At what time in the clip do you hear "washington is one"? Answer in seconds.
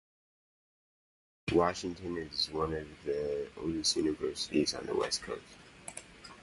1.51-2.73